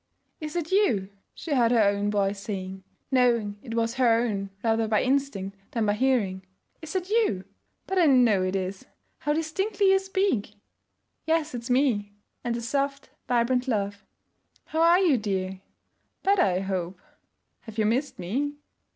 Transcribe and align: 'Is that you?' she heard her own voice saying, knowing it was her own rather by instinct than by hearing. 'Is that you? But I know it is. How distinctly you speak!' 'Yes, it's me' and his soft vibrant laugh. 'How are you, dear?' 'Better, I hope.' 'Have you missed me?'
'Is 0.39 0.55
that 0.55 0.71
you?' 0.71 1.09
she 1.35 1.53
heard 1.53 1.69
her 1.71 1.83
own 1.83 2.09
voice 2.09 2.39
saying, 2.39 2.83
knowing 3.11 3.59
it 3.61 3.75
was 3.75 3.93
her 3.93 4.19
own 4.19 4.49
rather 4.63 4.87
by 4.87 5.03
instinct 5.03 5.55
than 5.73 5.85
by 5.85 5.93
hearing. 5.93 6.43
'Is 6.81 6.93
that 6.93 7.11
you? 7.11 7.45
But 7.85 7.99
I 7.99 8.07
know 8.07 8.41
it 8.41 8.55
is. 8.55 8.87
How 9.19 9.33
distinctly 9.33 9.91
you 9.91 9.99
speak!' 9.99 10.55
'Yes, 11.27 11.53
it's 11.53 11.69
me' 11.69 12.13
and 12.43 12.55
his 12.55 12.67
soft 12.67 13.11
vibrant 13.27 13.67
laugh. 13.67 14.03
'How 14.65 14.81
are 14.81 14.97
you, 14.99 15.19
dear?' 15.19 15.61
'Better, 16.23 16.41
I 16.41 16.59
hope.' 16.61 16.99
'Have 17.59 17.77
you 17.77 17.85
missed 17.85 18.17
me?' 18.17 18.55